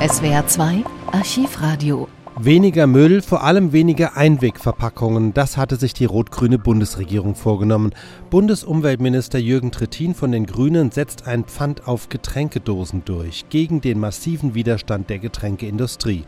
SWR 0.00 0.46
2 0.46 0.84
Archivradio. 1.10 2.06
Weniger 2.38 2.86
Müll, 2.86 3.20
vor 3.20 3.42
allem 3.42 3.72
weniger 3.72 4.16
Einwegverpackungen, 4.16 5.34
das 5.34 5.56
hatte 5.56 5.74
sich 5.74 5.92
die 5.92 6.04
rot-grüne 6.04 6.56
Bundesregierung 6.56 7.34
vorgenommen. 7.34 7.92
Bundesumweltminister 8.30 9.40
Jürgen 9.40 9.72
Trittin 9.72 10.14
von 10.14 10.30
den 10.30 10.46
Grünen 10.46 10.92
setzt 10.92 11.26
ein 11.26 11.42
Pfand 11.42 11.88
auf 11.88 12.10
Getränkedosen 12.10 13.02
durch, 13.06 13.46
gegen 13.48 13.80
den 13.80 13.98
massiven 13.98 14.54
Widerstand 14.54 15.10
der 15.10 15.18
Getränkeindustrie. 15.18 16.22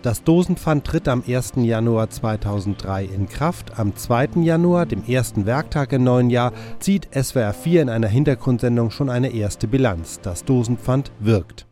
Das 0.00 0.24
Dosenpfand 0.24 0.86
tritt 0.86 1.06
am 1.06 1.22
1. 1.28 1.52
Januar 1.56 2.08
2003 2.08 3.04
in 3.04 3.28
Kraft. 3.28 3.78
Am 3.78 3.94
2. 3.94 4.40
Januar, 4.40 4.86
dem 4.86 5.04
ersten 5.06 5.44
Werktag 5.44 5.92
im 5.92 6.02
neuen 6.02 6.30
Jahr, 6.30 6.54
zieht 6.78 7.10
SWR 7.12 7.52
4 7.52 7.82
in 7.82 7.88
einer 7.90 8.08
Hintergrundsendung 8.08 8.90
schon 8.90 9.10
eine 9.10 9.34
erste 9.34 9.68
Bilanz. 9.68 10.18
Das 10.22 10.46
Dosenpfand 10.46 11.12
wirkt. 11.20 11.66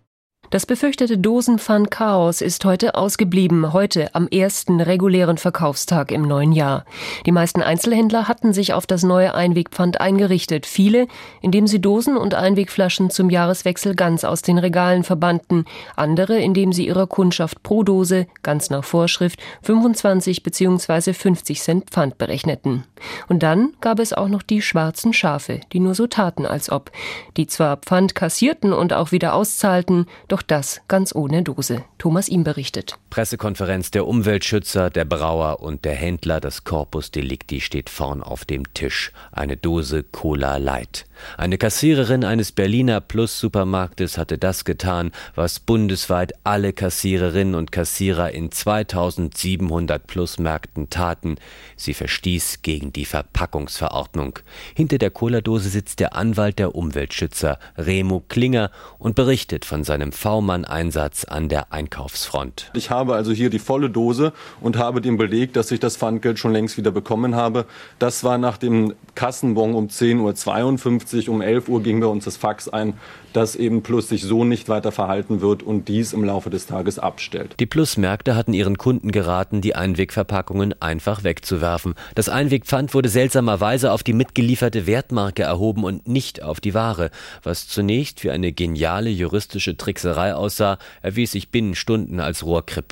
Das 0.51 0.67
befürchtete 0.67 1.17
Dosenpfand-Chaos 1.17 2.41
ist 2.41 2.65
heute 2.65 2.97
ausgeblieben, 2.97 3.73
heute 3.73 4.12
am 4.16 4.27
ersten 4.27 4.80
regulären 4.80 5.38
Verkaufstag 5.38 6.11
im 6.11 6.23
neuen 6.23 6.51
Jahr. 6.51 6.84
Die 7.25 7.30
meisten 7.30 7.62
Einzelhändler 7.62 8.27
hatten 8.27 8.52
sich 8.52 8.73
auf 8.73 8.84
das 8.84 9.05
neue 9.05 9.37
Einwegpfand 9.37 10.01
eingerichtet, 10.01 10.66
viele, 10.66 11.06
indem 11.41 11.69
sie 11.69 11.80
Dosen 11.80 12.16
und 12.16 12.34
Einwegflaschen 12.34 13.11
zum 13.11 13.30
Jahreswechsel 13.30 13.95
ganz 13.95 14.25
aus 14.25 14.42
den 14.42 14.59
Regalen 14.59 15.05
verbannten, 15.05 15.66
andere, 15.95 16.41
indem 16.41 16.73
sie 16.73 16.89
ihrer 16.89 17.06
Kundschaft 17.06 17.62
pro 17.62 17.84
Dose, 17.84 18.27
ganz 18.42 18.70
nach 18.70 18.83
Vorschrift, 18.83 19.39
25 19.62 20.42
bzw. 20.42 21.12
50 21.12 21.62
Cent 21.62 21.91
Pfand 21.91 22.19
berechneten. 22.19 22.83
Und 23.28 23.45
dann 23.45 23.75
gab 23.80 24.01
es 24.01 24.12
auch 24.12 24.28
noch 24.28 24.42
die 24.42 24.62
schwarzen 24.62 25.12
Schafe, 25.12 25.61
die 25.73 25.78
nur 25.78 25.95
so 25.95 26.09
taten, 26.09 26.45
als 26.45 26.73
ob, 26.73 26.91
die 27.37 27.47
zwar 27.47 27.77
Pfand 27.77 28.17
kassierten 28.17 28.73
und 28.73 28.92
auch 28.92 29.12
wieder 29.12 29.34
auszahlten, 29.34 30.06
doch 30.27 30.40
doch 30.41 30.47
das 30.47 30.80
ganz 30.89 31.15
ohne 31.15 31.43
Dose. 31.43 31.85
Thomas 31.99 32.29
ihm 32.29 32.45
berichtet. 32.45 32.98
Pressekonferenz 33.10 33.91
der 33.91 34.06
Umweltschützer, 34.06 34.89
der 34.89 35.05
Brauer 35.05 35.61
und 35.61 35.84
der 35.84 35.94
Händler. 35.94 36.41
Das 36.41 36.64
Corpus 36.64 37.11
Delicti 37.11 37.61
steht 37.61 37.91
vorn 37.91 38.22
auf 38.22 38.44
dem 38.44 38.72
Tisch. 38.72 39.12
Eine 39.33 39.56
Dose 39.56 40.05
Cola 40.05 40.56
Light. 40.56 41.06
Eine 41.36 41.58
Kassiererin 41.58 42.25
eines 42.25 42.52
Berliner 42.52 43.00
Plus-Supermarktes 43.00 44.17
hatte 44.17 44.39
das 44.39 44.64
getan, 44.64 45.12
was 45.34 45.61
bundesweit 45.61 46.33
alle 46.44 46.72
Kassiererinnen 46.72 47.55
und 47.55 47.72
Kassierer 47.72 48.30
in 48.30 48.50
2700 48.50 50.06
Plus-Märkten 50.06 50.91
taten. 50.91 51.36
Sie 51.77 51.95
verstieß 51.95 52.62
gegen 52.62 52.92
die 52.92 53.05
Verpackungsverordnung. 53.05 54.39
Hinter 54.74 54.98
der 54.98 55.11
Cola-Dose 55.11 55.69
sitzt 55.69 56.00
der 56.00 56.14
Anwalt 56.14 56.58
der 56.58 56.74
Umweltschützer, 56.74 57.58
Remo 57.77 58.22
Klinger, 58.28 58.70
und 58.98 59.14
berichtet 59.14 59.64
von 59.64 59.84
seinem 59.84 60.12
V-Mann-Einsatz 60.12 61.24
an 61.24 61.48
der 61.48 61.72
Einkaufsfront. 61.72 62.70
Ich 62.74 62.91
habe 62.91 63.00
also 63.09 63.33
hier 63.33 63.51
die 63.51 63.59
volle 63.59 63.91
Dose 63.91 64.33
und 64.61 64.77
habe 64.79 65.01
den 65.01 65.17
Beleg, 65.17 65.53
dass 65.53 65.70
ich 65.70 65.81
das 65.81 65.97
Pfandgeld 65.97 66.39
schon 66.39 66.53
längst 66.53 66.77
wieder 66.77 66.91
bekommen 66.91 67.34
habe. 67.34 67.67
Das 67.98 68.25
war 68.25 68.39
nach 68.39 68.59
dem 68.59 68.95
Kassenbon 69.15 69.75
um 69.75 69.89
10.52 69.89 71.29
Uhr. 71.29 71.34
Um 71.34 71.41
11 71.41 71.69
Uhr 71.69 71.83
ging 71.83 72.01
bei 72.01 72.07
uns 72.07 72.25
das 72.25 72.37
Fax 72.37 72.69
ein, 72.69 72.95
dass 73.33 73.57
eben 73.57 73.83
Plus 73.83 74.09
sich 74.09 74.23
so 74.23 74.45
nicht 74.45 74.69
weiter 74.69 74.92
verhalten 74.92 75.41
wird 75.41 75.62
und 75.62 75.89
dies 75.89 76.12
im 76.12 76.25
Laufe 76.25 76.51
des 76.51 76.67
Tages 76.67 76.98
abstellt. 76.98 77.55
Die 77.61 77.67
Plus-Märkte 77.67 78.34
hatten 78.34 78.53
ihren 78.53 78.79
Kunden 78.79 79.12
geraten, 79.12 79.61
die 79.61 79.75
Einwegverpackungen 79.75 80.75
einfach 80.81 81.25
wegzuwerfen. 81.25 81.95
Das 82.14 82.29
Einwegpfand 82.29 82.95
wurde 82.95 83.09
seltsamerweise 83.09 83.92
auf 83.92 84.03
die 84.03 84.12
mitgelieferte 84.12 84.87
Wertmarke 84.87 85.42
erhoben 85.42 85.85
und 85.85 86.09
nicht 86.09 86.42
auf 86.42 86.61
die 86.61 86.75
Ware. 86.75 87.11
Was 87.42 87.69
zunächst 87.69 88.25
wie 88.25 88.31
eine 88.31 88.53
geniale 88.53 89.11
juristische 89.11 89.77
Trickserei 89.77 90.35
aussah, 90.35 90.79
erwies 91.03 91.33
sich 91.33 91.51
binnen 91.51 91.75
Stunden 91.75 92.20
als 92.20 92.45
Rohrkrepierer. 92.45 92.89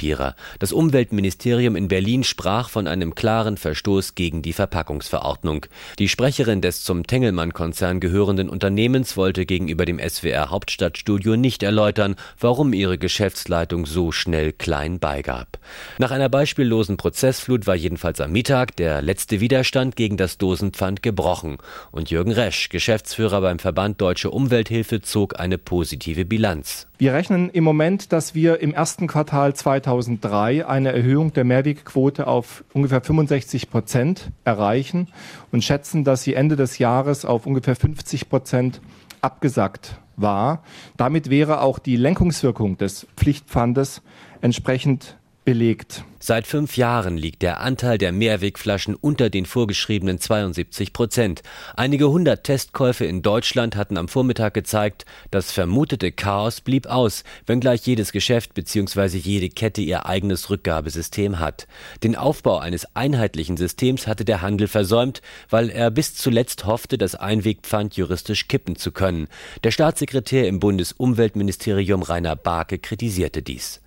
Das 0.59 0.73
Umweltministerium 0.73 1.77
in 1.77 1.89
Berlin 1.89 2.25
sprach 2.25 2.69
von 2.69 2.87
einem 2.87 3.15
klaren 3.15 3.57
Verstoß 3.57 4.15
gegen 4.15 4.43
die 4.43 4.53
Verpackungsverordnung. 4.53 5.67
Die 5.99 6.09
Sprecherin 6.09 6.61
des 6.61 6.85
zum 6.85 7.07
Tengelmann-Konzern 7.07 8.01
gehörenden 8.01 8.49
Unternehmens 8.49 9.17
wollte 9.17 9.47
gegenüber 9.47 9.85
dem 9.85 9.99
SWR 9.99 10.51
Hauptstadtstudio 10.51 11.37
nicht 11.37 11.63
erläutern, 11.63 12.17
warum 12.39 12.73
ihre 12.73 12.99
Geschäftsleitung 12.99 13.87
so 13.87 14.13
schnell 14.13 14.53
klein 14.53 14.99
beigab. 14.99 15.59
Nach 15.99 16.11
einer 16.11 16.29
beispiellosen 16.29 16.97
Prozessflut 16.97 17.67
war 17.67 17.75
jedenfalls 17.75 18.21
am 18.21 18.33
Mittag 18.33 18.77
der 18.77 19.03
letzte 19.03 19.41
Widerstand 19.41 19.97
gegen 19.97 20.17
das 20.17 20.39
Dosenpfand 20.39 21.03
gebrochen 21.03 21.59
und 21.91 22.11
Jürgen 22.11 22.33
Resch, 22.33 22.69
Geschäftsführer 22.69 23.41
beim 23.41 23.59
Verband 23.59 24.01
Deutsche 24.01 24.31
Umwelthilfe, 24.31 25.01
zog 25.01 25.39
eine 25.41 25.59
positive 25.59 26.25
Bilanz. 26.25 26.87
Wir 26.99 27.13
rechnen 27.13 27.49
im 27.51 27.63
Moment, 27.63 28.13
dass 28.13 28.35
wir 28.35 28.61
im 28.61 28.75
ersten 28.75 29.07
Quartal 29.07 29.55
2003 29.89 30.67
eine 30.67 30.93
Erhöhung 30.93 31.33
der 31.33 31.45
Mehrwegquote 31.45 32.27
auf 32.27 32.63
ungefähr 32.75 33.01
65 33.01 33.71
Prozent 33.71 34.31
erreichen 34.45 35.09
und 35.51 35.65
schätzen, 35.65 36.05
dass 36.05 36.23
sie 36.23 36.35
Ende 36.35 36.57
des 36.57 36.77
Jahres 36.77 37.25
auf 37.25 37.47
ungefähr 37.47 37.75
50 37.75 38.29
Prozent 38.29 38.83
abgesackt 39.23 39.99
war. 40.17 40.63
Damit 40.99 41.31
wäre 41.31 41.63
auch 41.63 41.79
die 41.79 41.97
Lenkungswirkung 41.97 42.77
des 42.77 43.07
Pflichtpfandes 43.17 44.03
entsprechend 44.43 45.17
belegt. 45.49 46.05
Seit 46.21 46.47
fünf 46.47 46.77
Jahren 46.77 47.17
liegt 47.17 47.41
der 47.41 47.61
Anteil 47.61 47.97
der 47.97 48.13
Mehrwegflaschen 48.13 48.95
unter 48.95 49.31
den 49.31 49.47
vorgeschriebenen 49.47 50.21
72 50.21 50.93
Prozent. 50.93 51.43
Einige 51.75 52.11
hundert 52.11 52.45
Testkäufe 52.45 53.07
in 53.07 53.23
Deutschland 53.23 53.75
hatten 53.75 53.97
am 53.97 54.09
Vormittag 54.09 54.53
gezeigt, 54.53 55.07
das 55.31 55.51
vermutete 55.51 56.13
Chaos 56.13 56.61
blieb 56.61 56.87
aus, 56.87 57.25
wenngleich 57.47 57.87
jedes 57.87 58.13
Geschäft 58.13 58.53
bzw. 58.53 59.17
jede 59.17 59.49
Kette 59.49 59.81
ihr 59.81 60.05
eigenes 60.05 60.51
Rückgabesystem 60.51 61.39
hat. 61.39 61.67
Den 62.03 62.15
Aufbau 62.15 62.59
eines 62.59 62.95
einheitlichen 62.95 63.57
Systems 63.57 64.07
hatte 64.07 64.27
der 64.27 64.43
Handel 64.43 64.69
versäumt, 64.69 65.23
weil 65.49 65.71
er 65.71 65.91
bis 65.91 66.15
zuletzt 66.15 66.67
hoffte, 66.67 66.99
das 66.99 67.15
Einwegpfand 67.15 67.97
juristisch 67.97 68.49
kippen 68.49 68.77
zu 68.77 68.93
können. 68.93 69.29
Der 69.65 69.71
Staatssekretär 69.71 70.47
im 70.47 70.61
Bundesumweltministerium 70.61 72.03
Rainer 72.03 72.37
Barke 72.37 72.79
kritisierte 72.79 73.41
dies. 73.41 73.81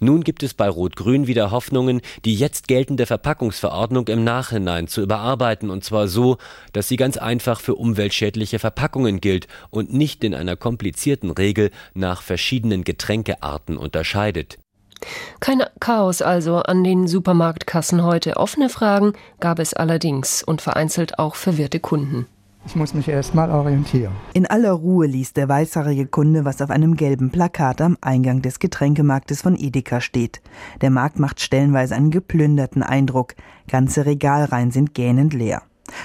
Nun 0.00 0.24
gibt 0.24 0.42
es 0.42 0.54
bei 0.54 0.68
Rot-Grün 0.68 1.26
wieder 1.26 1.50
Hoffnungen, 1.50 2.00
die 2.24 2.34
jetzt 2.34 2.68
geltende 2.68 3.06
Verpackungsverordnung 3.06 4.08
im 4.08 4.24
Nachhinein 4.24 4.88
zu 4.88 5.02
überarbeiten, 5.02 5.70
und 5.70 5.84
zwar 5.84 6.08
so, 6.08 6.38
dass 6.72 6.88
sie 6.88 6.96
ganz 6.96 7.16
einfach 7.16 7.60
für 7.60 7.74
umweltschädliche 7.74 8.58
Verpackungen 8.58 9.20
gilt 9.20 9.46
und 9.70 9.92
nicht 9.92 10.24
in 10.24 10.34
einer 10.34 10.56
komplizierten 10.56 11.30
Regel 11.30 11.70
nach 11.94 12.22
verschiedenen 12.22 12.84
Getränkearten 12.84 13.76
unterscheidet. 13.76 14.58
Kein 15.40 15.62
Chaos 15.80 16.22
also 16.22 16.58
an 16.58 16.84
den 16.84 17.08
Supermarktkassen 17.08 18.04
heute. 18.04 18.36
Offene 18.36 18.68
Fragen 18.68 19.14
gab 19.40 19.58
es 19.58 19.74
allerdings 19.74 20.42
und 20.42 20.62
vereinzelt 20.62 21.18
auch 21.18 21.34
verwirrte 21.34 21.80
Kunden. 21.80 22.26
Ich 22.64 22.76
muss 22.76 22.94
mich 22.94 23.08
erst 23.08 23.34
mal 23.34 23.50
orientieren. 23.50 24.12
In 24.34 24.46
aller 24.46 24.72
Ruhe 24.72 25.06
liest 25.06 25.36
der 25.36 25.48
weißhaarige 25.48 26.06
Kunde, 26.06 26.44
was 26.44 26.62
auf 26.62 26.70
einem 26.70 26.96
gelben 26.96 27.30
Plakat 27.30 27.80
am 27.80 27.98
Eingang 28.00 28.40
des 28.40 28.60
Getränkemarktes 28.60 29.42
von 29.42 29.56
Edeka 29.58 30.00
steht. 30.00 30.40
Der 30.80 30.90
Markt 30.90 31.18
macht 31.18 31.40
stellenweise 31.40 31.96
einen 31.96 32.10
geplünderten 32.10 32.82
Eindruck. 32.82 33.34
Ganze 33.68 34.06
Regalreihen 34.06 34.70
sind 34.70 34.94
gähnend 34.94 35.34
leer. 35.34 35.62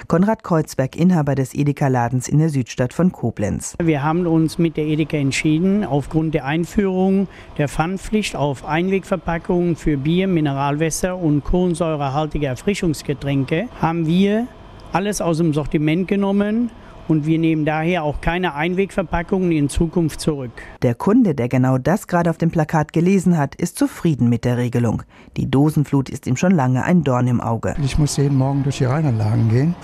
Konrad 0.08 0.44
Kreuzberg, 0.44 0.96
Inhaber 0.96 1.36
des 1.36 1.54
Edeka-Ladens 1.54 2.28
in 2.28 2.40
der 2.40 2.50
Südstadt 2.50 2.94
von 2.94 3.12
Koblenz. 3.12 3.76
Wir 3.82 4.04
haben 4.04 4.26
uns 4.26 4.58
mit 4.58 4.78
der 4.78 4.86
Edeka 4.86 5.18
entschieden, 5.18 5.86
aufgrund 5.86 6.34
der 6.34 6.46
Einführung 6.46 7.28
der 7.58 7.68
Pfandpflicht 7.68 8.36
auf 8.36 8.66
Einwegverpackungen 8.66 9.76
für 9.76 9.98
Bier, 9.98 10.28
Mineralwässer 10.28 11.18
und 11.18 11.44
kohlensäurehaltige 11.44 12.48
Erfrischungsgetränke 12.48 13.68
haben 13.80 14.08
wir 14.08 14.48
alles 14.94 15.22
aus 15.22 15.38
dem 15.38 15.54
Sortiment 15.54 16.08
genommen 16.08 16.70
und 17.08 17.26
wir 17.26 17.40
nehmen 17.40 17.66
daher 17.66 18.04
auch 18.04 18.22
keine 18.22 18.56
Einwegverpackungen 18.56 19.52
in 19.52 19.70
Zukunft 19.70 20.20
zurück. 20.20 20.52
Der 20.82 20.96
Kunde, 20.96 21.36
der 21.36 21.48
genau 21.48 21.78
das 21.78 22.08
gerade 22.08 22.30
auf 22.30 22.38
dem 22.38 22.52
Plakat 22.52 22.94
gelesen 22.94 23.38
hat, 23.38 23.56
ist 23.56 23.78
zufrieden 23.78 24.30
mit 24.30 24.46
der 24.46 24.58
Regelung. 24.58 25.04
Die 25.38 25.50
Dosenflut 25.50 26.10
ist 26.10 26.28
ihm 26.28 26.36
schon 26.36 26.52
lange 26.52 26.84
ein 26.84 27.04
Dorn 27.04 27.28
im 27.28 27.42
Auge. 27.42 27.76
Ich 27.84 27.98
muss 27.98 28.18
jeden 28.18 28.38
Morgen 28.38 28.64
durch 28.64 28.80
die 28.80 28.86
Rheinanlagen 28.86 29.50
gehen 29.50 29.76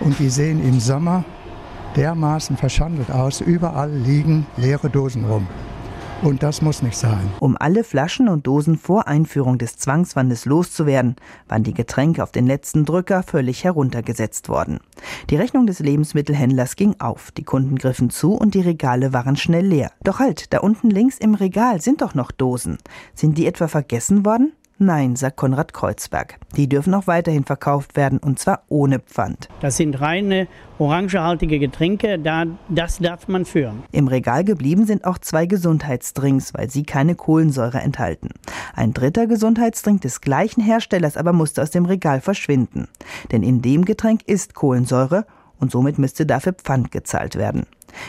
und 0.00 0.18
die 0.18 0.28
sehen 0.28 0.62
im 0.62 0.78
Sommer 0.80 1.24
dermaßen 1.96 2.56
verschandelt 2.56 3.10
aus. 3.10 3.40
Überall 3.40 3.90
liegen 3.90 4.46
leere 4.56 4.90
Dosen 4.90 5.24
rum. 5.24 5.46
Und 6.20 6.42
das 6.42 6.62
muss 6.62 6.82
nicht 6.82 6.96
sein. 6.96 7.30
Um 7.38 7.56
alle 7.58 7.84
Flaschen 7.84 8.28
und 8.28 8.46
Dosen 8.48 8.76
vor 8.76 9.06
Einführung 9.06 9.56
des 9.56 9.76
Zwangswandes 9.76 10.46
loszuwerden, 10.46 11.14
waren 11.46 11.62
die 11.62 11.74
Getränke 11.74 12.24
auf 12.24 12.32
den 12.32 12.46
letzten 12.46 12.84
Drücker 12.84 13.22
völlig 13.22 13.62
heruntergesetzt 13.62 14.48
worden. 14.48 14.80
Die 15.30 15.36
Rechnung 15.36 15.66
des 15.66 15.78
Lebensmittelhändlers 15.78 16.74
ging 16.74 16.96
auf, 16.98 17.30
die 17.30 17.44
Kunden 17.44 17.76
griffen 17.76 18.10
zu 18.10 18.34
und 18.34 18.54
die 18.54 18.60
Regale 18.60 19.12
waren 19.12 19.36
schnell 19.36 19.66
leer. 19.66 19.92
Doch 20.02 20.18
halt, 20.18 20.52
da 20.52 20.58
unten 20.58 20.90
links 20.90 21.18
im 21.18 21.34
Regal 21.34 21.80
sind 21.80 22.02
doch 22.02 22.14
noch 22.14 22.32
Dosen. 22.32 22.78
Sind 23.14 23.38
die 23.38 23.46
etwa 23.46 23.68
vergessen 23.68 24.26
worden? 24.26 24.52
Nein, 24.80 25.16
sagt 25.16 25.36
Konrad 25.36 25.74
Kreuzberg. 25.74 26.38
Die 26.56 26.68
dürfen 26.68 26.94
auch 26.94 27.08
weiterhin 27.08 27.44
verkauft 27.44 27.96
werden 27.96 28.20
und 28.20 28.38
zwar 28.38 28.62
ohne 28.68 29.00
Pfand. 29.00 29.48
Das 29.60 29.76
sind 29.76 30.00
reine 30.00 30.46
orangehaltige 30.78 31.58
Getränke, 31.58 32.16
da, 32.16 32.44
das 32.68 32.98
darf 32.98 33.26
man 33.26 33.44
führen. 33.44 33.82
Im 33.90 34.06
Regal 34.06 34.44
geblieben 34.44 34.86
sind 34.86 35.04
auch 35.04 35.18
zwei 35.18 35.46
Gesundheitsdrinks, 35.46 36.54
weil 36.54 36.70
sie 36.70 36.84
keine 36.84 37.16
Kohlensäure 37.16 37.78
enthalten. 37.78 38.28
Ein 38.72 38.94
dritter 38.94 39.26
Gesundheitsdrink 39.26 40.02
des 40.02 40.20
gleichen 40.20 40.62
Herstellers 40.62 41.16
aber 41.16 41.32
musste 41.32 41.60
aus 41.60 41.72
dem 41.72 41.84
Regal 41.84 42.20
verschwinden. 42.20 42.86
Denn 43.32 43.42
in 43.42 43.60
dem 43.62 43.84
Getränk 43.84 44.20
ist 44.26 44.54
Kohlensäure 44.54 45.26
und 45.60 45.70
somit 45.70 45.98
müsste 45.98 46.26
dafür 46.26 46.52
Pfand 46.52 46.90
gezahlt 46.90 47.36
werden. 47.36 47.66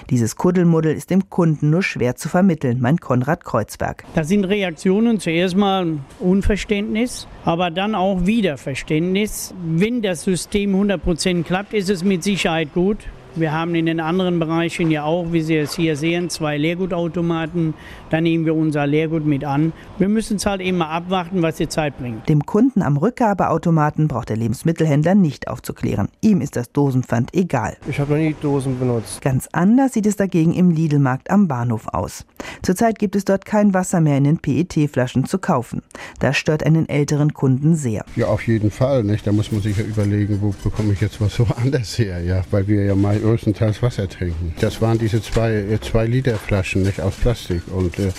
Dieses 0.10 0.36
Kuddelmuddel 0.36 0.94
ist 0.94 1.10
dem 1.10 1.30
Kunden 1.30 1.69
nur 1.69 1.84
schwer 1.84 2.16
zu 2.16 2.30
vermitteln, 2.30 2.80
meint 2.81 3.01
Konrad 3.01 3.44
Kreuzberg. 3.44 4.04
Da 4.13 4.24
sind 4.24 4.44
Reaktionen 4.44 5.19
zuerst 5.19 5.56
mal 5.56 6.00
Unverständnis, 6.19 7.28
aber 7.46 7.72
dann 7.72 7.96
auch 7.96 8.25
Wiederverständnis. 8.25 9.54
Wenn 9.63 10.01
das 10.01 10.24
System 10.24 10.75
100% 10.75 11.44
klappt, 11.44 11.74
ist 11.74 11.90
es 11.90 12.04
mit 12.04 12.24
Sicherheit 12.24 12.74
gut. 12.74 12.98
Wir 13.36 13.52
haben 13.52 13.76
in 13.76 13.86
den 13.86 14.00
anderen 14.00 14.40
Bereichen 14.40 14.90
ja 14.90 15.04
auch, 15.04 15.31
wie 15.31 15.42
Sie 15.42 15.56
es 15.56 15.76
hier 15.76 15.96
sehen, 15.96 16.30
zwei 16.30 16.58
Leergutautomaten. 16.58 17.76
Da 18.10 18.22
nehmen 18.22 18.46
wir 18.46 18.56
unser 18.56 18.88
Leergut 18.88 19.26
mit 19.26 19.44
an. 19.44 19.72
Wir 20.00 20.10
müssen 20.10 20.38
es 20.38 20.46
halt 20.46 20.62
immer 20.62 20.90
abwarten, 20.90 21.42
was 21.44 21.58
die 21.58 21.70
Zeit 21.70 21.98
bringt. 22.00 22.28
Dem 22.28 22.46
Kunden 22.46 22.81
am 22.81 22.98
Rückgabeautomaten 22.98 24.08
braucht 24.08 24.30
der 24.30 24.38
Lebensmittelhändler 24.38 25.14
nicht 25.14 25.48
aufzuklären. 25.48 26.10
Ihm 26.22 26.42
ist 26.42 26.56
das 26.56 26.72
Dosenpfand 26.72 27.36
egal. 27.36 27.78
Ich 27.88 28.00
habe 28.00 28.14
noch 28.14 28.20
nie 28.20 28.36
Dosen 28.42 28.80
benutzt. 28.80 29.22
Ganz 29.22 29.48
anders 29.52 29.94
sieht 29.94 30.08
es 30.08 30.16
dagegen 30.16 30.54
im 30.54 30.72
Lidl-Markt 30.72 31.30
am 31.30 31.48
Bahnhof 31.48 31.88
aus. 31.88 32.25
Zurzeit 32.64 32.98
gibt 32.98 33.16
es 33.16 33.25
dort 33.25 33.46
kein 33.46 33.74
Wasser 33.75 34.02
mehr 34.02 34.18
in 34.18 34.24
den 34.24 34.40
PET-Flaschen 34.40 35.25
zu 35.25 35.38
kaufen. 35.38 35.84
Das 36.20 36.36
stört 36.36 36.66
einen 36.66 36.90
älteren 36.90 37.34
Kunden 37.34 37.75
sehr. 37.75 38.04
Ja, 38.16 38.28
auf 38.28 38.48
jeden 38.48 38.72
Fall. 38.72 39.04
Nicht? 39.04 39.28
Da 39.28 39.32
muss 39.32 39.52
man 39.52 39.62
sich 39.62 39.78
ja 39.78 39.84
überlegen, 39.84 40.40
wo 40.42 40.54
bekomme 40.64 40.94
ich 40.94 41.02
jetzt 41.02 41.22
was 41.22 41.36
so 41.36 41.46
anders 41.64 41.98
her, 42.00 42.22
ja, 42.24 42.42
weil 42.50 42.68
wir 42.68 42.86
ja 42.86 42.96
mal 42.96 43.19
größtenteils 43.19 43.81
Wasser 43.81 44.07
trinken. 44.10 44.54
Das 44.60 44.81
waren 44.81 44.98
diese 44.98 45.21
zwei, 45.21 45.77
zwei 45.81 46.06
Liter 46.06 46.36
Flaschen 46.36 46.83
nicht 46.83 47.01
aus 47.01 47.16
Plastik 47.16 47.62
und 47.71 47.98
äh, 48.00 48.12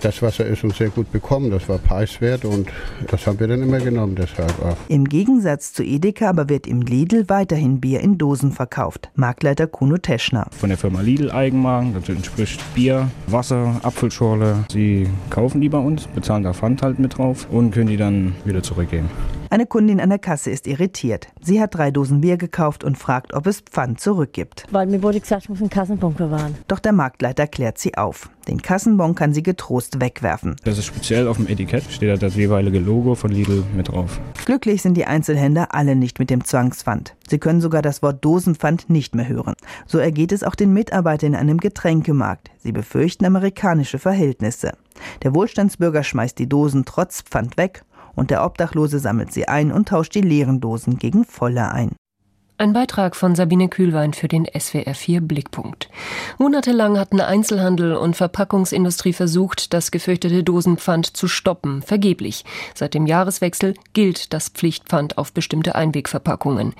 das 0.00 0.22
Wasser 0.22 0.46
ist 0.46 0.64
uns 0.64 0.76
sehr 0.76 0.90
gut 0.90 1.10
bekommen, 1.12 1.50
das 1.50 1.68
war 1.68 1.78
preiswert 1.78 2.44
und 2.44 2.68
das 3.10 3.26
haben 3.26 3.40
wir 3.40 3.48
dann 3.48 3.62
immer 3.62 3.78
genommen 3.78 4.14
deshalb 4.14 4.52
auch. 4.62 4.76
Im 4.88 5.04
Gegensatz 5.04 5.72
zu 5.72 5.82
Edeka 5.82 6.28
aber 6.28 6.48
wird 6.48 6.66
im 6.66 6.82
Lidl 6.82 7.28
weiterhin 7.28 7.80
Bier 7.80 8.00
in 8.00 8.18
Dosen 8.18 8.52
verkauft. 8.52 9.10
Marktleiter 9.14 9.66
Kuno 9.66 9.98
Teschner. 9.98 10.46
Von 10.52 10.68
der 10.68 10.78
Firma 10.78 11.00
Lidl 11.00 11.30
Eigenmarken, 11.30 11.94
das 11.94 12.08
entspricht 12.08 12.60
Bier, 12.74 13.08
Wasser, 13.26 13.80
Apfelschorle. 13.82 14.64
Sie 14.70 15.08
kaufen 15.30 15.60
die 15.60 15.68
bei 15.68 15.78
uns, 15.78 16.06
bezahlen 16.06 16.42
da 16.42 16.52
Pfand 16.52 16.82
halt 16.82 16.98
mit 16.98 17.18
drauf 17.18 17.48
und 17.50 17.72
können 17.72 17.88
die 17.88 17.96
dann 17.96 18.34
wieder 18.44 18.62
zurückgeben. 18.62 19.08
Eine 19.50 19.64
Kundin 19.64 19.98
an 19.98 20.10
der 20.10 20.18
Kasse 20.18 20.50
ist 20.50 20.66
irritiert. 20.66 21.28
Sie 21.40 21.60
hat 21.60 21.74
drei 21.74 21.90
Dosen 21.90 22.20
Bier 22.20 22.36
gekauft 22.36 22.84
und 22.84 22.98
fragt, 22.98 23.32
ob 23.32 23.46
es 23.46 23.60
Pfand 23.60 23.98
zurückgibt. 23.98 24.64
Weil 24.70 24.86
mir 24.86 25.02
wurde 25.02 25.20
gesagt, 25.20 25.44
ich 25.44 25.48
muss 25.48 25.60
einen 25.60 25.70
Kassenbon 25.70 26.14
bewahren. 26.14 26.54
Doch 26.68 26.80
der 26.80 26.92
Marktleiter 26.92 27.46
klärt 27.46 27.78
sie 27.78 27.96
auf. 27.96 28.28
Den 28.48 28.62
Kassenbon 28.62 29.14
kann 29.14 29.34
sie 29.34 29.42
getrost 29.42 30.00
wegwerfen. 30.00 30.56
Das 30.64 30.78
ist 30.78 30.86
speziell 30.86 31.28
auf 31.28 31.36
dem 31.36 31.46
Etikett, 31.48 31.84
steht 31.90 32.08
da 32.08 32.16
das 32.16 32.34
jeweilige 32.34 32.78
Logo 32.78 33.14
von 33.14 33.30
Lidl 33.30 33.62
mit 33.76 33.88
drauf. 33.88 34.20
Glücklich 34.46 34.80
sind 34.80 34.94
die 34.94 35.04
Einzelhändler 35.04 35.74
alle 35.74 35.94
nicht 35.94 36.18
mit 36.18 36.30
dem 36.30 36.44
Zwangspfand. 36.44 37.14
Sie 37.28 37.38
können 37.38 37.60
sogar 37.60 37.82
das 37.82 38.02
Wort 38.02 38.24
Dosenpfand 38.24 38.88
nicht 38.88 39.14
mehr 39.14 39.28
hören. 39.28 39.54
So 39.86 39.98
ergeht 39.98 40.32
es 40.32 40.42
auch 40.42 40.54
den 40.54 40.72
Mitarbeitern 40.72 41.34
in 41.34 41.38
einem 41.38 41.58
Getränkemarkt. 41.58 42.50
Sie 42.58 42.72
befürchten 42.72 43.26
amerikanische 43.26 43.98
Verhältnisse. 43.98 44.72
Der 45.22 45.34
Wohlstandsbürger 45.34 46.02
schmeißt 46.02 46.38
die 46.38 46.48
Dosen 46.48 46.86
trotz 46.86 47.22
Pfand 47.22 47.58
weg 47.58 47.84
und 48.14 48.30
der 48.30 48.44
Obdachlose 48.44 48.98
sammelt 48.98 49.32
sie 49.32 49.46
ein 49.46 49.70
und 49.70 49.88
tauscht 49.88 50.14
die 50.14 50.22
leeren 50.22 50.60
Dosen 50.60 50.98
gegen 50.98 51.24
volle 51.24 51.70
ein. 51.70 51.92
Ein 52.60 52.72
Beitrag 52.72 53.14
von 53.14 53.36
Sabine 53.36 53.68
Kühlwein 53.68 54.14
für 54.14 54.26
den 54.26 54.44
SWR 54.44 54.92
4 54.92 55.20
Blickpunkt. 55.20 55.88
Monatelang 56.38 56.98
hatten 56.98 57.20
Einzelhandel 57.20 57.94
und 57.94 58.16
Verpackungsindustrie 58.16 59.12
versucht, 59.12 59.72
das 59.72 59.92
gefürchtete 59.92 60.42
Dosenpfand 60.42 61.16
zu 61.16 61.28
stoppen. 61.28 61.82
Vergeblich. 61.82 62.44
Seit 62.74 62.94
dem 62.94 63.06
Jahreswechsel 63.06 63.74
gilt 63.92 64.32
das 64.32 64.48
Pflichtpfand 64.48 65.18
auf 65.18 65.32
bestimmte 65.32 65.76
Einwegverpackungen. 65.76 66.74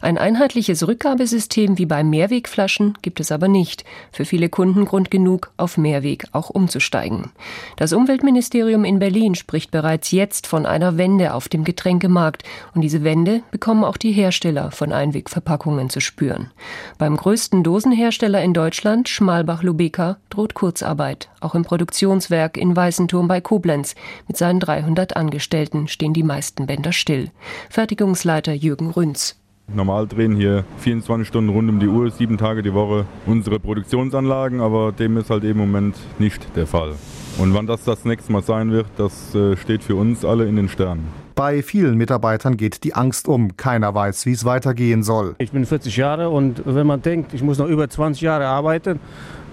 Ein 0.00 0.18
einheitliches 0.18 0.88
Rückgabesystem 0.88 1.78
wie 1.78 1.86
bei 1.86 2.02
Mehrwegflaschen 2.02 2.98
gibt 3.00 3.20
es 3.20 3.30
aber 3.30 3.46
nicht. 3.46 3.84
Für 4.10 4.24
viele 4.24 4.48
Kunden 4.48 4.84
Grund 4.84 5.12
genug, 5.12 5.52
auf 5.56 5.78
Mehrweg 5.78 6.24
auch 6.32 6.50
umzusteigen. 6.50 7.30
Das 7.76 7.92
Umweltministerium 7.92 8.84
in 8.84 8.98
Berlin 8.98 9.36
spricht 9.36 9.70
bereits 9.70 10.10
jetzt 10.10 10.48
von 10.48 10.66
einer 10.66 10.96
Wende 10.96 11.34
auf 11.34 11.48
dem 11.48 11.62
Getränkemarkt. 11.62 12.42
Und 12.74 12.80
diese 12.80 13.04
Wende 13.04 13.44
bekommen 13.52 13.84
auch 13.84 13.96
die 13.96 14.10
Hersteller 14.10 14.72
von 14.72 14.92
Einweg 14.92 15.19
Einwegverpackungen 15.20 15.90
zu 15.90 16.00
spüren. 16.00 16.50
Beim 16.98 17.16
größten 17.16 17.62
Dosenhersteller 17.62 18.42
in 18.42 18.54
Deutschland, 18.54 19.08
Schmalbach-Lubeka, 19.08 20.16
droht 20.30 20.54
Kurzarbeit. 20.54 21.28
Auch 21.40 21.54
im 21.54 21.62
Produktionswerk 21.62 22.56
in 22.56 22.74
Weißenturm 22.74 23.28
bei 23.28 23.40
Koblenz 23.40 23.94
mit 24.26 24.36
seinen 24.36 24.60
300 24.60 25.16
Angestellten 25.16 25.88
stehen 25.88 26.14
die 26.14 26.22
meisten 26.22 26.66
Bänder 26.66 26.92
still. 26.92 27.30
Fertigungsleiter 27.68 28.52
Jürgen 28.52 28.90
Rünz. 28.90 29.36
Normal 29.72 30.08
drehen 30.08 30.34
hier 30.34 30.64
24 30.78 31.28
Stunden 31.28 31.50
rund 31.50 31.68
um 31.68 31.78
die 31.78 31.86
Uhr, 31.86 32.10
sieben 32.10 32.38
Tage 32.38 32.62
die 32.62 32.74
Woche 32.74 33.06
unsere 33.26 33.60
Produktionsanlagen, 33.60 34.60
aber 34.60 34.90
dem 34.90 35.16
ist 35.16 35.30
halt 35.30 35.44
im 35.44 35.58
Moment 35.58 35.96
nicht 36.18 36.44
der 36.56 36.66
Fall. 36.66 36.94
Und 37.38 37.54
wann 37.54 37.68
das 37.68 37.84
das 37.84 38.04
nächste 38.04 38.32
Mal 38.32 38.42
sein 38.42 38.72
wird, 38.72 38.86
das 38.96 39.32
äh, 39.34 39.56
steht 39.56 39.84
für 39.84 39.94
uns 39.94 40.24
alle 40.24 40.46
in 40.46 40.56
den 40.56 40.68
Sternen. 40.68 41.06
Bei 41.40 41.62
vielen 41.62 41.96
Mitarbeitern 41.96 42.58
geht 42.58 42.84
die 42.84 42.92
Angst 42.92 43.26
um. 43.26 43.56
Keiner 43.56 43.94
weiß, 43.94 44.26
wie 44.26 44.32
es 44.32 44.44
weitergehen 44.44 45.02
soll. 45.02 45.36
Ich 45.38 45.52
bin 45.52 45.64
40 45.64 45.96
Jahre 45.96 46.28
und 46.28 46.60
wenn 46.66 46.86
man 46.86 47.00
denkt, 47.00 47.32
ich 47.32 47.42
muss 47.42 47.56
noch 47.56 47.66
über 47.66 47.88
20 47.88 48.20
Jahre 48.20 48.44
arbeiten 48.44 49.00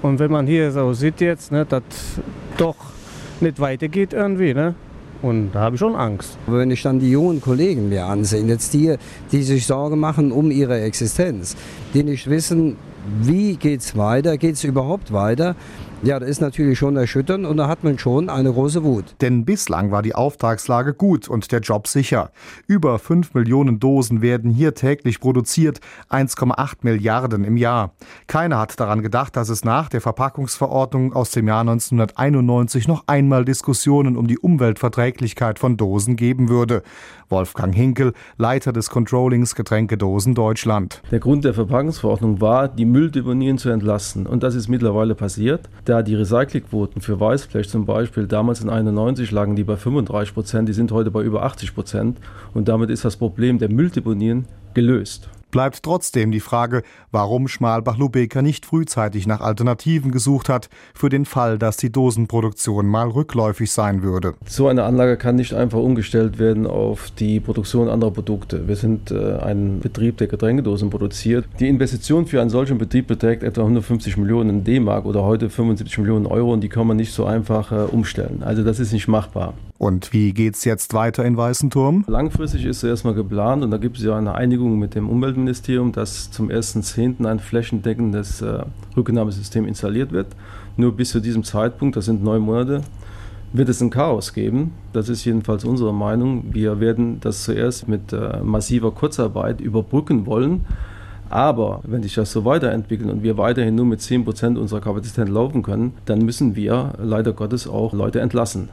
und 0.02 0.20
wenn 0.20 0.30
man 0.30 0.48
hier 0.48 0.70
so 0.74 0.92
sieht 0.92 1.22
jetzt, 1.22 1.50
ne, 1.50 1.66
dass 1.66 1.84
doch 2.58 2.76
nicht 3.40 3.62
weitergeht 3.62 4.12
irgendwie, 4.12 4.54
ne? 4.54 4.76
Und 5.22 5.52
da 5.54 5.62
habe 5.62 5.76
ich 5.76 5.80
schon 5.80 5.96
Angst. 5.96 6.38
Wenn 6.46 6.72
ich 6.72 6.82
dann 6.82 7.00
die 7.00 7.12
jungen 7.12 7.40
Kollegen 7.40 7.88
mir 7.88 8.04
ansehe, 8.04 8.44
jetzt 8.44 8.74
die, 8.74 8.98
die 9.32 9.44
sich 9.44 9.66
Sorgen 9.66 9.98
machen 9.98 10.34
um 10.34 10.52
ihre 10.52 10.82
Existenz, 10.82 11.56
die 11.94 12.04
nicht 12.04 12.30
wissen, 12.30 12.76
wie 13.22 13.56
geht 13.56 13.82
es 13.82 13.98
weiter, 13.98 14.38
geht 14.38 14.56
es 14.56 14.64
überhaupt 14.64 15.12
weiter, 15.12 15.56
ja, 16.04 16.20
das 16.20 16.30
ist 16.30 16.42
natürlich 16.42 16.78
schon 16.78 16.96
erschütternd 16.96 17.48
und 17.48 17.58
da 17.58 17.68
hat 17.68 17.84
man 17.84 17.98
schon 17.98 18.30
eine 18.30 18.54
große 18.54 18.84
Wut. 18.84 19.16
Denn 19.20 19.46
bislang 19.46 19.90
war 19.90 20.04
die 20.04 20.14
Auftragslage 20.14 20.94
gut 20.94 21.28
und 21.28 21.52
der 21.52 21.60
Job 21.60 21.88
sicher. 21.88 22.30
Über 22.68 23.00
5 23.00 23.34
Millionen 23.34 23.80
Dosen 23.80 24.22
werden 24.22 24.52
hier 24.52 24.76
täglich 24.76 25.20
produziert, 25.20 25.80
1,8 26.12 26.78
Milliarden 26.82 27.44
im 27.44 27.58
Jahr. 27.58 27.94
Keiner 28.28 28.60
hat 28.60 28.80
daran 28.80 29.02
gedacht, 29.02 29.36
dass 29.36 29.50
es 29.50 29.66
nach 29.66 29.90
der 29.90 30.02
Verpackungsverordnung 30.02 31.14
aus 31.14 31.32
dem 31.32 31.48
Jahr 31.48 31.62
1991 31.62 32.88
noch 32.88 33.06
einmal 33.08 33.44
Diskussionen 33.44 34.18
um 34.18 34.28
die 34.28 34.38
Umweltverträglichkeit 34.38 35.58
von 35.58 35.78
Dosen 35.78 36.16
geben 36.16 36.48
würde. 36.48 36.84
Wolfgang 37.30 37.74
Hinkel, 37.74 38.14
Leiter 38.38 38.72
des 38.72 38.90
Controllings 38.90 39.56
Getränkedosen 39.56 40.36
Deutschland. 40.36 41.02
Der 41.12 41.20
Grund 41.20 41.44
der 41.44 41.56
Verpackungsverordnung 41.56 42.40
war, 42.40 42.68
die 42.68 42.86
Mülldeponien 42.98 43.60
zu 43.60 43.70
entlasten. 43.70 44.26
Und 44.26 44.42
das 44.42 44.56
ist 44.56 44.70
mittlerweile 44.70 45.14
passiert 45.14 45.70
da 45.86 46.02
die 46.02 46.16
Recyclingquoten 46.16 47.00
für 47.00 47.20
Weißblech 47.20 47.70
zum 47.70 47.86
Beispiel 47.86 48.26
damals 48.26 48.62
in 48.62 48.72
91 48.72 49.30
lagen 49.30 49.56
die 49.56 49.64
bei 49.64 49.76
35 49.76 50.34
Prozent, 50.34 50.68
die 50.68 50.74
sind 50.74 50.92
heute 50.92 51.12
bei 51.12 51.22
über 51.22 51.44
80 51.44 51.76
Prozent 51.76 52.18
und 52.56 52.68
damit 52.68 52.90
ist 52.90 53.06
das 53.06 53.16
Problem 53.16 53.60
der 53.60 53.70
Mülldeponien 53.70 54.48
gelöst. 54.74 55.30
Bleibt 55.52 55.84
trotzdem 55.84 56.32
die 56.32 56.40
Frage, 56.40 56.84
warum 57.12 57.48
Schmalbach-Lubeka 57.48 58.42
nicht 58.42 58.66
frühzeitig 58.66 59.28
nach 59.28 59.42
Alternativen 59.42 60.12
gesucht 60.12 60.50
hat, 60.50 60.70
für 60.94 61.10
den 61.10 61.26
Fall, 61.26 61.58
dass 61.58 61.78
die 61.78 61.92
Dosenproduktion 61.92 62.86
mal 62.86 63.08
rückläufig 63.08 63.72
sein 63.72 64.04
würde. 64.04 64.34
So 64.46 64.68
eine 64.68 64.84
Anlage 64.84 65.16
kann 65.16 65.36
nicht 65.36 65.54
einfach 65.54 65.80
umgestellt 65.80 66.38
werden 66.38 66.68
auf 66.68 67.12
die 67.12 67.40
Produktion 67.40 67.88
anderer 67.88 68.12
Produkte. 68.12 68.68
Wir 68.68 68.76
sind 68.76 69.12
äh, 69.12 69.38
ein 69.38 69.80
Betrieb, 69.80 70.18
der 70.18 70.28
Getränkedosen 70.28 70.90
produziert. 70.90 71.46
Die 71.60 71.68
Investition 71.68 72.26
für 72.26 72.42
einen 72.42 72.50
solchen 72.50 72.78
Betrieb 72.78 73.08
beträgt 73.08 73.44
etwa 73.44 73.62
150 73.62 74.18
Millionen 74.18 74.64
D-Mark 74.64 75.06
oder 75.06 75.24
heute 75.24 75.50
75 75.50 75.98
Millionen 76.00 76.26
Euro 76.26 76.54
und 76.54 76.62
die 76.62 76.70
kann 76.70 76.88
man 76.88 76.98
nicht 76.98 77.14
so 77.14 77.26
einfach 77.26 77.72
äh, 77.72 77.76
umstellen. 77.76 78.44
Also 78.44 78.64
das 78.64 78.80
ist 78.80 78.92
nicht 78.92 79.08
machbar. 79.08 79.54
Und 79.78 80.12
wie 80.12 80.34
geht's 80.34 80.66
jetzt 80.66 80.94
weiter 80.94 81.24
in 81.24 81.38
Weißenturm? 81.38 82.06
Langfristig 82.08 82.66
ist 82.66 82.78
es 82.78 82.84
erstmal 82.84 83.14
geplant 83.14 83.64
und 83.64 83.72
da 83.72 83.78
gibt 83.78 83.98
es 83.98 84.04
ja 84.04 84.18
eine 84.18 84.34
Einigung 84.34 84.80
mit 84.80 84.96
dem 84.96 85.08
Umweltministerium, 85.38 85.92
dass 85.92 86.32
zum 86.32 86.50
1.10. 86.50 87.24
ein 87.26 87.40
flächendeckendes 87.40 88.42
äh, 88.42 88.64
Rücknahmesystem 88.96 89.68
installiert 89.68 90.12
wird. 90.12 90.28
Nur 90.78 90.96
bis 90.96 91.12
zu 91.12 91.20
diesem 91.20 91.44
Zeitpunkt, 91.44 91.96
das 91.96 92.06
sind 92.06 92.24
neun 92.24 92.42
Monate, 92.42 92.82
wird 93.54 93.70
es 93.70 93.80
ein 93.80 93.92
Chaos 93.92 94.34
geben. 94.34 94.74
Das 94.94 95.10
ist 95.10 95.26
jedenfalls 95.26 95.64
unsere 95.64 95.94
Meinung. 95.94 96.46
Wir 96.54 96.80
werden 96.80 97.20
das 97.20 97.44
zuerst 97.44 97.88
mit 97.88 98.14
äh, 98.14 98.42
massiver 98.42 98.92
Kurzarbeit 98.92 99.62
überbrücken 99.62 100.26
wollen. 100.26 100.66
Aber 101.30 101.82
wenn 101.84 102.02
sich 102.02 102.16
das 102.16 102.32
so 102.32 102.44
weiterentwickelt 102.44 103.12
und 103.12 103.22
wir 103.22 103.38
weiterhin 103.38 103.76
nur 103.76 103.86
mit 103.86 104.00
10% 104.00 104.58
unserer 104.58 104.82
Kapazität 104.82 105.30
laufen 105.30 105.62
können, 105.62 105.94
dann 106.06 106.20
müssen 106.20 106.56
wir 106.56 106.94
leider 106.98 107.34
Gottes 107.34 107.68
auch 107.68 107.94
Leute 107.94 108.22
entlassen. 108.22 108.70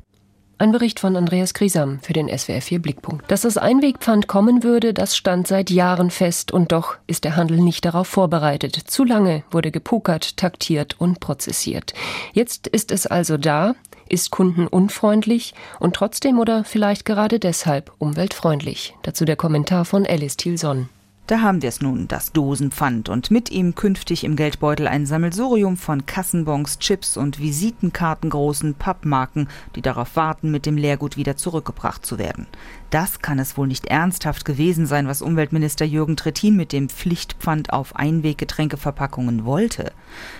Ein 0.57 0.71
Bericht 0.71 1.01
von 1.01 1.17
Andreas 1.17 1.53
Grisam 1.53 1.99
für 2.01 2.13
den 2.13 2.29
SWR 2.29 2.63
4 2.63 2.81
Blickpunkt. 2.81 3.29
Dass 3.31 3.43
das 3.43 3.57
Einwegpfand 3.57 4.29
kommen 4.29 4.63
würde, 4.63 4.95
das 4.95 5.17
stand 5.17 5.49
seit 5.49 5.69
Jahren 5.69 6.11
fest 6.11 6.53
und 6.53 6.71
doch 6.71 6.97
ist 7.09 7.25
der 7.25 7.35
Handel 7.35 7.59
nicht 7.59 7.85
darauf 7.85 8.07
vorbereitet. 8.07 8.77
Zu 8.77 9.03
lange 9.05 9.43
wurde 9.51 9.73
gepokert, 9.73 10.37
taktiert 10.37 10.95
und 11.01 11.19
prozessiert. 11.19 11.93
Jetzt 12.33 12.69
ist 12.69 12.93
es 12.93 13.09
also 13.09 13.37
da, 13.37 13.75
ist 14.09 14.31
kundenunfreundlich 14.31 15.55
und 15.81 15.97
trotzdem 15.97 16.39
oder 16.39 16.63
vielleicht 16.63 17.05
gerade 17.05 17.41
deshalb 17.41 17.91
umweltfreundlich. 17.99 18.95
Dazu 19.03 19.25
der 19.25 19.37
Kommentar 19.37 19.85
von 19.85 20.07
Alice 20.07 20.37
Thielson. 20.37 20.89
Da 21.27 21.41
haben 21.41 21.63
wir 21.63 21.71
es 21.71 21.81
nun, 21.81 22.07
das 22.07 22.33
Dosenpfand 22.33 23.09
und 23.09 23.31
mit 23.31 23.51
ihm 23.51 23.75
künftig 23.75 24.25
im 24.25 24.37
Geldbeutel 24.37 24.87
ein 24.87 25.07
Sammelsurium 25.07 25.79
von 25.79 26.05
Kassenbons, 26.05 26.79
Chips 26.81 27.17
und 27.17 27.39
Visitenkartengroßen 27.39 28.75
Pappmarken, 28.75 29.49
die 29.75 29.81
darauf 29.81 30.17
warten, 30.17 30.51
mit 30.51 30.67
dem 30.67 30.77
Leergut 30.77 31.17
wieder 31.17 31.39
zurückgebracht 31.39 32.05
zu 32.05 32.19
werden. 32.19 32.47
Das 32.91 33.23
kann 33.23 33.41
es 33.41 33.57
wohl 33.57 33.67
nicht 33.67 33.87
ernsthaft 33.87 34.45
gewesen 34.45 34.87
sein, 34.87 35.09
was 35.09 35.21
Umweltminister 35.21 35.85
Jürgen 35.85 36.17
Trittin 36.17 36.55
mit 36.55 36.73
dem 36.73 36.89
Pflichtpfand 36.89 37.73
auf 37.73 37.97
Einweggetränkeverpackungen 37.97 39.45
wollte. 39.45 39.91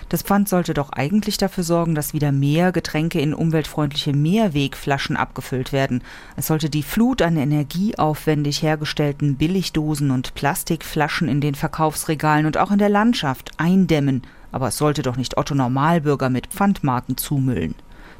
Das 0.07 0.21
Pfand 0.21 0.47
sollte 0.47 0.73
doch 0.73 0.91
eigentlich 0.91 1.37
dafür 1.37 1.65
sorgen, 1.65 1.95
dass 1.95 2.13
wieder 2.13 2.31
mehr 2.31 2.71
Getränke 2.71 3.19
in 3.19 3.33
umweltfreundliche 3.33 4.13
Mehrwegflaschen 4.13 5.17
abgefüllt 5.17 5.73
werden. 5.73 6.01
Es 6.37 6.47
sollte 6.47 6.69
die 6.69 6.83
Flut 6.83 7.21
an 7.21 7.35
energieaufwendig 7.35 8.61
hergestellten 8.61 9.35
Billigdosen 9.35 10.11
und 10.11 10.33
Plastikflaschen 10.75 11.29
in 11.29 11.39
den 11.39 11.55
Verkaufsregalen 11.55 12.45
und 12.45 12.57
auch 12.57 12.69
in 12.69 12.79
der 12.79 12.89
Landschaft 12.89 13.51
eindämmen, 13.57 14.23
aber 14.51 14.67
es 14.69 14.77
sollte 14.77 15.03
doch 15.03 15.15
nicht 15.15 15.37
Otto 15.37 15.55
Normalbürger 15.55 16.29
mit 16.29 16.47
Pfandmarken 16.47 17.15
zumüllen. 17.15 17.75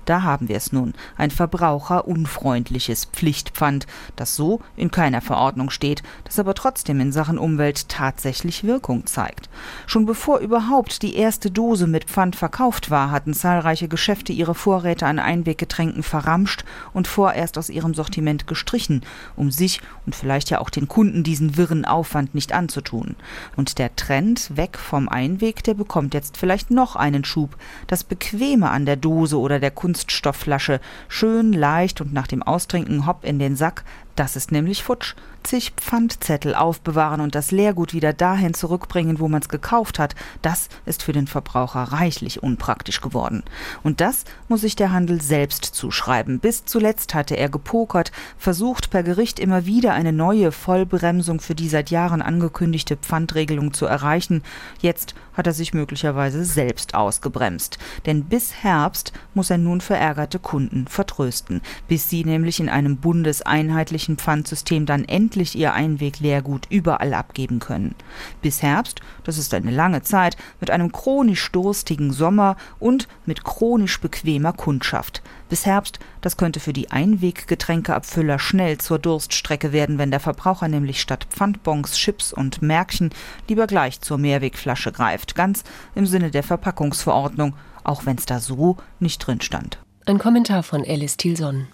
Da 0.05 0.21
haben 0.21 0.47
wir 0.49 0.55
es 0.55 0.71
nun, 0.71 0.93
ein 1.17 1.31
verbraucherunfreundliches 1.31 3.05
Pflichtpfand, 3.05 3.87
das 4.15 4.35
so 4.35 4.61
in 4.77 4.91
keiner 4.91 5.21
Verordnung 5.21 5.71
steht, 5.71 6.03
das 6.23 6.37
aber 6.37 6.53
trotzdem 6.53 6.99
in 6.99 7.11
Sachen 7.11 7.39
Umwelt 7.39 7.89
tatsächlich 7.89 8.63
Wirkung 8.63 9.07
zeigt. 9.07 9.49
Schon 9.87 10.05
bevor 10.05 10.39
überhaupt 10.39 11.01
die 11.01 11.15
erste 11.15 11.49
Dose 11.49 11.87
mit 11.87 12.05
Pfand 12.05 12.35
verkauft 12.35 12.91
war, 12.91 13.09
hatten 13.09 13.33
zahlreiche 13.33 13.87
Geschäfte 13.87 14.31
ihre 14.31 14.53
Vorräte 14.53 15.07
an 15.07 15.17
Einweggetränken 15.17 16.03
verramscht 16.03 16.65
und 16.93 17.07
vorerst 17.07 17.57
aus 17.57 17.69
ihrem 17.69 17.95
Sortiment 17.95 18.45
gestrichen, 18.45 19.01
um 19.35 19.49
sich 19.49 19.81
und 20.05 20.15
vielleicht 20.15 20.51
ja 20.51 20.59
auch 20.59 20.69
den 20.69 20.87
Kunden 20.87 21.23
diesen 21.23 21.57
wirren 21.57 21.83
Aufwand 21.83 22.35
nicht 22.35 22.53
anzutun. 22.53 23.15
Und 23.55 23.79
der 23.79 23.95
Trend 23.95 24.55
weg 24.55 24.77
vom 24.77 25.09
Einweg, 25.09 25.63
der 25.63 25.73
bekommt 25.73 26.13
jetzt 26.13 26.37
vielleicht 26.37 26.69
noch 26.69 26.95
einen 26.95 27.25
Schub. 27.25 27.57
Das 27.87 28.03
Bequeme 28.03 28.69
an 28.69 28.85
der 28.85 28.97
Dose 28.97 29.39
oder 29.39 29.59
der 29.59 29.71
Kunst 29.71 29.94
Kunststoffflasche, 29.95 30.81
schön 31.07 31.53
leicht 31.53 32.01
und 32.01 32.11
nach 32.11 32.27
dem 32.27 32.43
Austrinken 32.43 33.07
hopp 33.07 33.23
in 33.23 33.39
den 33.39 33.55
Sack, 33.55 33.85
das 34.15 34.35
ist 34.35 34.51
nämlich 34.51 34.83
futsch 34.83 35.15
zig 35.45 35.73
Pfandzettel 35.77 36.55
aufbewahren 36.55 37.21
und 37.21 37.35
das 37.35 37.51
Leergut 37.51 37.93
wieder 37.93 38.13
dahin 38.13 38.53
zurückbringen, 38.53 39.19
wo 39.19 39.27
man 39.27 39.41
es 39.41 39.49
gekauft 39.49 39.99
hat, 39.99 40.15
das 40.41 40.69
ist 40.85 41.03
für 41.03 41.13
den 41.13 41.27
Verbraucher 41.27 41.83
reichlich 41.83 42.43
unpraktisch 42.43 43.01
geworden. 43.01 43.43
Und 43.83 44.01
das 44.01 44.25
muss 44.47 44.61
sich 44.61 44.75
der 44.75 44.91
Handel 44.91 45.21
selbst 45.21 45.65
zuschreiben. 45.65 46.39
Bis 46.39 46.65
zuletzt 46.65 47.13
hatte 47.13 47.35
er 47.35 47.49
gepokert, 47.49 48.11
versucht 48.37 48.89
per 48.89 49.03
Gericht 49.03 49.39
immer 49.39 49.65
wieder 49.65 49.93
eine 49.93 50.13
neue 50.13 50.51
Vollbremsung 50.51 51.39
für 51.39 51.55
die 51.55 51.69
seit 51.69 51.91
Jahren 51.91 52.21
angekündigte 52.21 52.97
Pfandregelung 52.97 53.73
zu 53.73 53.85
erreichen. 53.85 54.43
Jetzt 54.81 55.15
hat 55.33 55.47
er 55.47 55.53
sich 55.53 55.73
möglicherweise 55.73 56.45
selbst 56.45 56.95
ausgebremst. 56.95 57.77
Denn 58.05 58.23
bis 58.23 58.63
Herbst 58.63 59.11
muss 59.33 59.49
er 59.49 59.57
nun 59.57 59.81
verärgerte 59.81 60.39
Kunden 60.39 60.87
vertrösten, 60.87 61.61
bis 61.87 62.09
sie 62.09 62.23
nämlich 62.23 62.59
in 62.59 62.69
einem 62.69 62.97
bundeseinheitlichen 62.97 64.04
Pfandsystem 64.17 64.85
dann 64.85 65.03
endlich 65.05 65.45
endlich 65.45 65.55
ihr 65.55 65.73
Einwegleergut 65.73 66.67
überall 66.69 67.13
abgeben 67.13 67.59
können. 67.59 67.95
Bis 68.41 68.61
Herbst, 68.61 69.01
das 69.23 69.37
ist 69.37 69.53
eine 69.53 69.71
lange 69.71 70.01
Zeit, 70.01 70.37
mit 70.59 70.71
einem 70.71 70.91
chronisch 70.91 71.51
durstigen 71.51 72.13
Sommer 72.13 72.57
und 72.79 73.07
mit 73.25 73.43
chronisch 73.43 73.99
bequemer 73.99 74.53
Kundschaft. 74.53 75.21
Bis 75.49 75.65
Herbst, 75.65 75.99
das 76.21 76.37
könnte 76.37 76.59
für 76.59 76.73
die 76.73 76.91
Einweggetränkeabfüller 76.91 78.39
schnell 78.39 78.77
zur 78.77 78.99
Durststrecke 78.99 79.71
werden, 79.73 79.97
wenn 79.97 80.11
der 80.11 80.19
Verbraucher 80.19 80.67
nämlich 80.67 81.01
statt 81.01 81.27
Pfandbons, 81.29 81.97
Chips 81.97 82.31
und 82.31 82.61
Märkchen 82.61 83.09
lieber 83.49 83.67
gleich 83.67 84.01
zur 84.01 84.17
Mehrwegflasche 84.17 84.91
greift, 84.91 85.35
ganz 85.35 85.63
im 85.95 86.05
Sinne 86.05 86.31
der 86.31 86.43
Verpackungsverordnung, 86.43 87.55
auch 87.83 88.05
wenn 88.05 88.17
es 88.17 88.25
da 88.25 88.39
so 88.39 88.77
nicht 88.99 89.19
drin 89.19 89.41
stand. 89.41 89.79
Ein 90.05 90.19
Kommentar 90.19 90.61
von 90.61 90.85
Alice 90.85 91.17
Thielson. 91.17 91.63